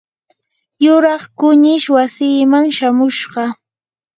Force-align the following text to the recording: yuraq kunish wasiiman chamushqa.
yuraq 0.85 1.23
kunish 1.39 1.87
wasiiman 1.95 2.65
chamushqa. 2.75 3.43